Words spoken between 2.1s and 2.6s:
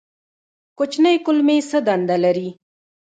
لري؟